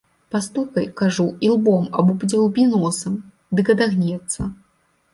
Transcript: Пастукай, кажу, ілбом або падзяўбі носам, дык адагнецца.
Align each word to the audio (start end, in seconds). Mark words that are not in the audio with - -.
Пастукай, 0.35 0.87
кажу, 1.01 1.25
ілбом 1.51 1.87
або 1.97 2.17
падзяўбі 2.23 2.67
носам, 2.75 3.23
дык 3.57 3.75
адагнецца. 3.79 4.53